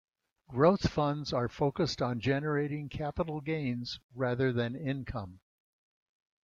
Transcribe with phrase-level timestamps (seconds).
[0.49, 5.41] Growth funds are focused on generating capital gains rather than income.